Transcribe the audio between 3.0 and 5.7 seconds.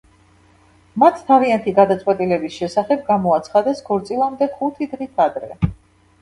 გამოაცხადეს ქორწინამდე ხუთი დღით ადრე.